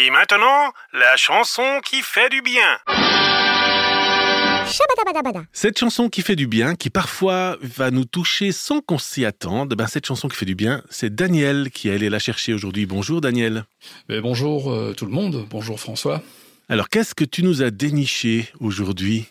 [0.00, 2.78] Et maintenant, la chanson qui fait du bien.
[5.52, 9.74] Cette chanson qui fait du bien, qui parfois va nous toucher sans qu'on s'y attende,
[9.74, 12.86] ben cette chanson qui fait du bien, c'est Daniel qui est allé la chercher aujourd'hui.
[12.86, 13.64] Bonjour Daniel.
[14.08, 16.22] Mais bonjour euh, tout le monde, bonjour François.
[16.68, 19.26] Alors qu'est-ce que tu nous as déniché aujourd'hui?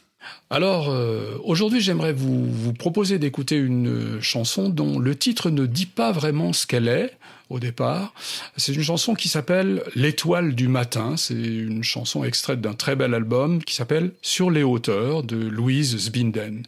[0.50, 6.12] Alors, euh, aujourd'hui, j'aimerais vous, proposer d'écouter une chanson dont le titre ne dit pas
[6.14, 7.12] vraiment ce qu'elle est
[7.50, 8.14] au départ.
[8.56, 11.18] C'est une chanson qui s'appelle L'étoile du matin.
[11.18, 15.98] C'est une chanson extraite d'un très bel album qui s'appelle Sur les hauteurs de Louise
[15.98, 16.64] Sbinden.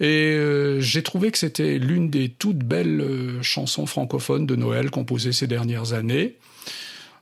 [0.00, 4.90] Et euh, j'ai trouvé que c'était l'une des toutes belles euh, chansons francophones de Noël
[4.90, 6.36] composées ces dernières années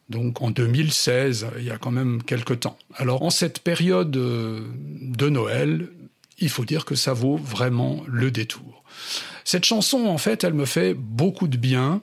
[0.08, 2.76] donc en 2016, il y a quand même quelque temps.
[2.96, 4.60] Alors en cette période euh,
[5.00, 5.88] de Noël,
[6.38, 8.82] il faut dire que ça vaut vraiment le détour.
[9.44, 12.00] Cette chanson, en fait, elle me fait beaucoup de bien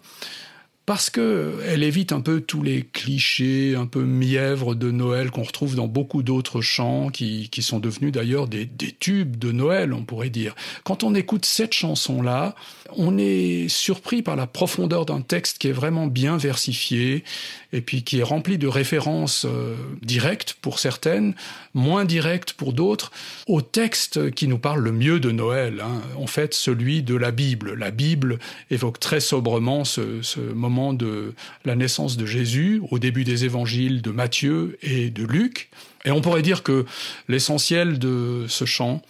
[0.89, 5.43] parce que elle évite un peu tous les clichés un peu mièvres de Noël qu'on
[5.43, 9.94] retrouve dans beaucoup d'autres chants qui, qui sont devenus d'ailleurs des, des, tubes de Noël,
[9.94, 10.55] on pourrait dire.
[10.83, 12.55] Quand on écoute cette chanson-là,
[12.97, 17.23] on est surpris par la profondeur d'un texte qui est vraiment bien versifié
[17.71, 21.36] et puis qui est rempli de références euh, directes pour certaines,
[21.75, 23.11] moins directes pour d'autres,
[23.45, 27.30] au texte qui nous parle le mieux de Noël, hein, en fait celui de la
[27.30, 27.75] Bible.
[27.75, 28.39] La Bible
[28.71, 31.33] évoque très sobrement ce, ce moment de
[31.66, 35.69] la naissance de Jésus au début des évangiles de Matthieu et de Luc.
[36.05, 36.86] Et on pourrait dire que
[37.27, 39.02] l'essentiel de ce chant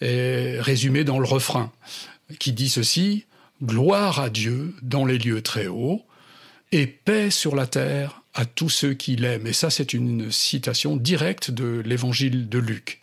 [0.00, 1.72] est résumé dans le refrain,
[2.38, 3.24] qui dit ceci
[3.62, 6.02] Gloire à Dieu dans les lieux très hauts,
[6.72, 9.46] et paix sur la terre à tous ceux qui l'aiment.
[9.46, 13.00] Et ça, c'est une citation directe de l'évangile de Luc.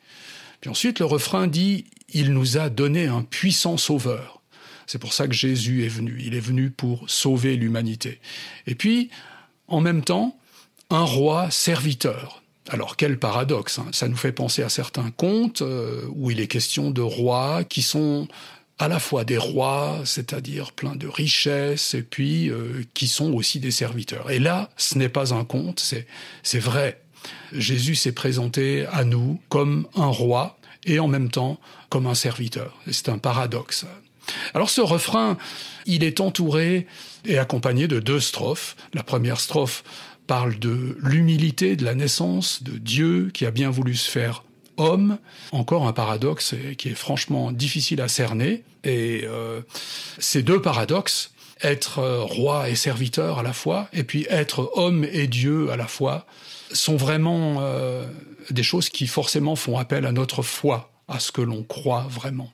[0.59, 4.40] Puis ensuite, le refrain dit Il nous a donné un puissant sauveur.
[4.91, 6.21] C'est pour ça que Jésus est venu.
[6.21, 8.19] Il est venu pour sauver l'humanité.
[8.67, 9.09] Et puis,
[9.69, 10.37] en même temps,
[10.89, 12.43] un roi serviteur.
[12.67, 16.47] Alors quel paradoxe, hein ça nous fait penser à certains contes euh, où il est
[16.47, 18.27] question de rois qui sont
[18.79, 23.61] à la fois des rois, c'est-à-dire plein de richesses, et puis euh, qui sont aussi
[23.61, 24.29] des serviteurs.
[24.29, 25.79] Et là, ce n'est pas un conte,
[26.43, 27.01] c'est vrai.
[27.53, 32.77] Jésus s'est présenté à nous comme un roi et en même temps comme un serviteur.
[32.91, 33.85] C'est un paradoxe.
[34.53, 35.37] Alors ce refrain,
[35.85, 36.87] il est entouré
[37.25, 38.75] et accompagné de deux strophes.
[38.93, 39.83] La première strophe
[40.27, 44.43] parle de l'humilité de la naissance de Dieu qui a bien voulu se faire
[44.77, 45.17] homme.
[45.51, 48.63] Encore un paradoxe qui est franchement difficile à cerner.
[48.83, 49.61] Et euh,
[50.17, 51.31] ces deux paradoxes,
[51.61, 55.77] être euh, roi et serviteur à la fois, et puis être homme et Dieu à
[55.77, 56.25] la fois,
[56.71, 58.05] sont vraiment euh,
[58.49, 62.51] des choses qui forcément font appel à notre foi, à ce que l'on croit vraiment.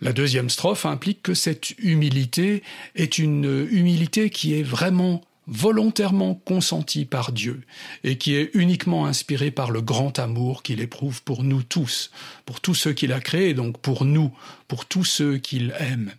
[0.00, 2.62] La deuxième strophe implique que cette humilité
[2.94, 7.62] est une humilité qui est vraiment volontairement consentie par Dieu
[8.04, 12.12] et qui est uniquement inspirée par le grand amour qu'il éprouve pour nous tous,
[12.46, 14.32] pour tous ceux qu'il a créés, donc pour nous,
[14.68, 16.12] pour tous ceux qu'il aime.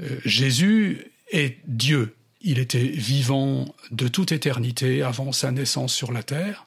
[0.00, 2.14] Euh, Jésus est Dieu.
[2.40, 6.66] Il était vivant de toute éternité avant sa naissance sur la terre.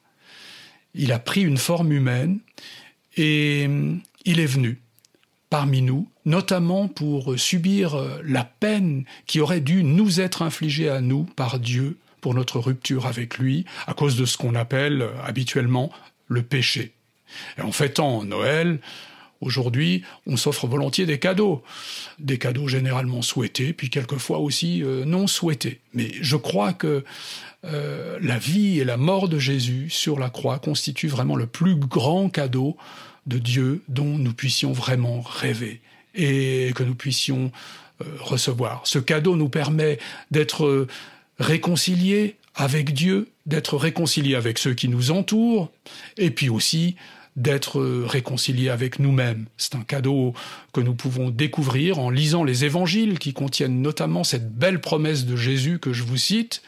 [0.94, 2.40] Il a pris une forme humaine
[3.16, 3.68] et
[4.26, 4.78] il est venu
[5.52, 11.02] parmi nous, notamment pour subir euh, la peine qui aurait dû nous être infligée à
[11.02, 15.10] nous par Dieu pour notre rupture avec lui, à cause de ce qu'on appelle euh,
[15.22, 15.92] habituellement
[16.26, 16.92] le péché.
[17.58, 18.80] Et en fêtant Noël,
[19.42, 21.64] Aujourd'hui, on s'offre volontiers des cadeaux,
[22.20, 25.80] des cadeaux généralement souhaités, puis quelquefois aussi euh, non souhaités.
[25.94, 27.04] Mais je crois que
[27.64, 32.28] la vie et la mort de Jésus sur la croix constituent vraiment le plus grand
[32.28, 32.76] cadeau
[33.26, 35.80] de Dieu dont nous puissions vraiment rêver
[36.14, 37.52] et que nous puissions
[38.02, 38.82] euh, recevoir.
[38.84, 39.98] Ce cadeau nous permet
[40.30, 40.86] d'être
[41.38, 45.70] réconciliés avec Dieu, d'être réconciliés avec ceux qui nous entourent,
[46.16, 46.96] et puis aussi
[47.36, 49.46] d'être réconciliés avec nous-mêmes.
[49.56, 50.34] C'est un cadeau
[50.74, 55.34] que nous pouvons découvrir en lisant les évangiles qui contiennent notamment cette belle promesse de
[55.34, 56.62] Jésus que je vous cite.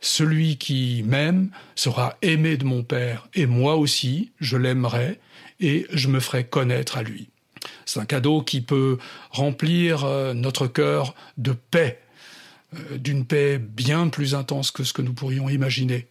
[0.00, 5.20] Celui qui m'aime sera aimé de mon Père, et moi aussi, je l'aimerai,
[5.60, 7.28] et je me ferai connaître à lui.
[7.84, 8.98] C'est un cadeau qui peut
[9.30, 12.00] remplir euh, notre cœur de paix,
[12.74, 16.06] euh, d'une paix bien plus intense que ce que nous pourrions imaginer.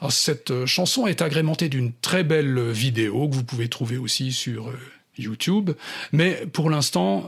[0.00, 4.32] Alors, cette euh, chanson est agrémentée d'une très belle vidéo que vous pouvez trouver aussi
[4.32, 4.72] sur
[5.18, 5.70] YouTube,
[6.12, 7.26] mais pour l'instant,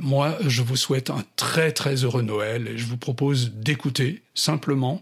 [0.00, 5.00] moi, je vous souhaite un très très heureux Noël et je vous propose d'écouter simplement,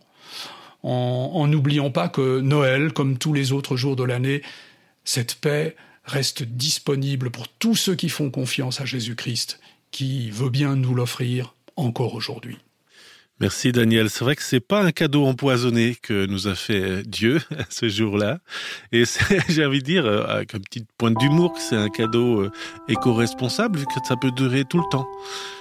[0.83, 4.43] en n'oubliant pas que Noël, comme tous les autres jours de l'année,
[5.07, 9.61] cette paix reste disponible pour tous ceux qui font confiance à Jésus-Christ,
[9.91, 12.59] qui veut bien nous l'offrir encore aujourd'hui.
[13.39, 14.09] Merci Daniel.
[14.09, 18.39] C'est vrai que c'est pas un cadeau empoisonné que nous a fait Dieu ce jour-là.
[18.93, 19.05] Et
[19.49, 22.53] j'ai envie de dire, euh, avec un petit point d'humour, que c'est un cadeau euh,
[22.89, 25.07] éco-responsable vu que ça peut durer tout le temps.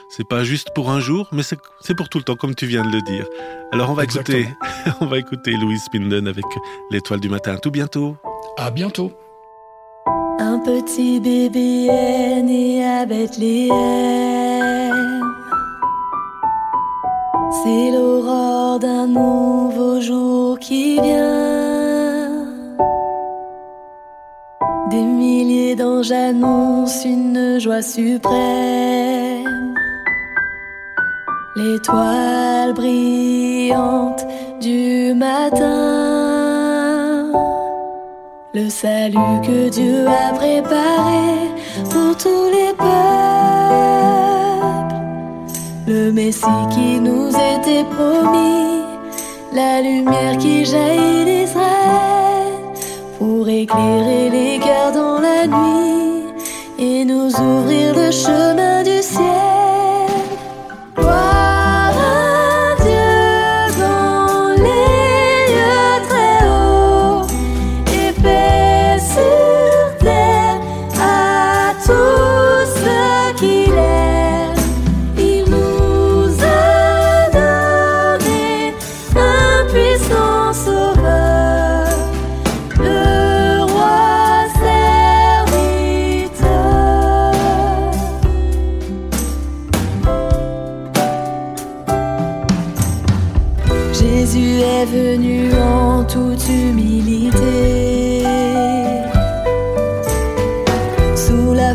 [0.10, 2.86] C'est pas juste pour un jour, mais c'est pour tout le temps, comme tu viens
[2.86, 3.26] de le dire.
[3.74, 4.48] Alors on va écouter,
[5.02, 6.46] on va écouter Louise Pinden avec
[6.92, 7.58] l'étoile du matin.
[7.58, 8.16] Tout bientôt.
[8.58, 9.12] À bientôt.
[10.40, 13.72] Un petit bébé est né à Bethléem.
[17.64, 22.46] C'est l'aurore d'un nouveau jour qui vient.
[24.92, 29.74] Des milliers d'anges annoncent une joie suprême.
[31.56, 34.26] L'étoile brillante
[34.60, 36.25] du matin.
[38.56, 41.52] Le salut que Dieu a préparé
[41.90, 42.86] pour tous les peuples.
[45.86, 48.82] Le Messie qui nous était promis,
[49.54, 52.54] la lumière qui jaillit d'Israël
[53.20, 56.24] pour éclairer les cœurs dans la nuit
[56.80, 58.55] et nous ouvrir le chemin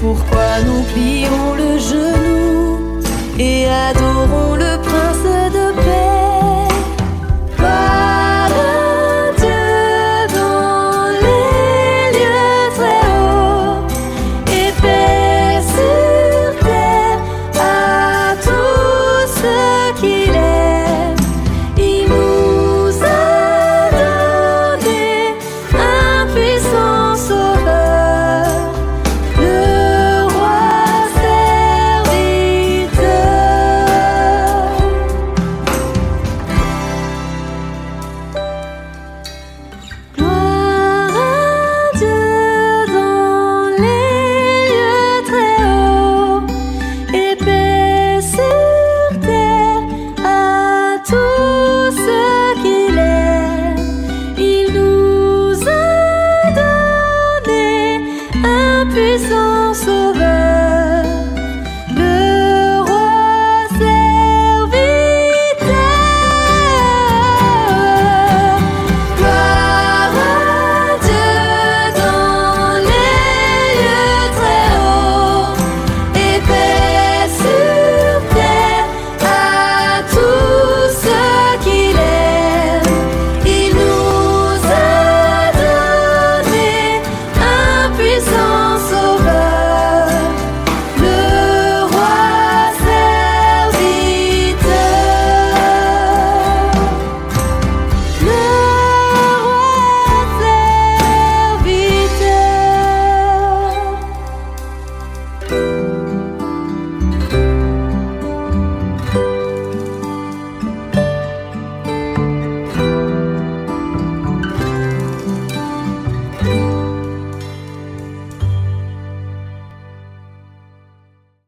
[0.00, 3.00] pourquoi nous plions le genou
[3.38, 4.69] et adorons le